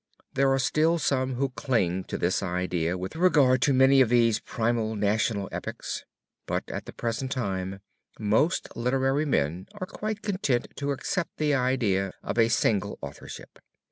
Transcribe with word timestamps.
There 0.33 0.51
are 0.51 0.57
still 0.57 0.97
some 0.97 1.35
who 1.35 1.49
cling 1.49 2.05
to 2.05 2.17
this 2.17 2.41
idea 2.41 2.97
with 2.97 3.15
regard 3.15 3.61
to 3.61 3.71
many 3.71 4.01
of 4.01 4.09
these 4.09 4.39
primal 4.39 4.95
national 4.95 5.47
epics, 5.51 6.05
but 6.47 6.63
at 6.71 6.85
the 6.85 6.91
present 6.91 7.29
time 7.29 7.81
most 8.17 8.67
literary 8.75 9.25
men 9.25 9.67
are 9.75 9.85
quite 9.85 10.23
content 10.23 10.69
to 10.77 10.89
accept 10.89 11.37
the 11.37 11.53
idea 11.53 12.13
of 12.23 12.39
a 12.39 12.49
single 12.49 12.97
authorship. 13.03 13.59